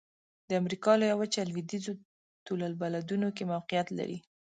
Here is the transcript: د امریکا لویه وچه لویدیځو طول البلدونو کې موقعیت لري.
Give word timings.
د 0.47 0.49
امریکا 0.61 0.91
لویه 1.01 1.15
وچه 1.17 1.41
لویدیځو 1.49 1.93
طول 2.45 2.59
البلدونو 2.69 3.27
کې 3.35 3.49
موقعیت 3.53 3.87
لري. 3.97 4.17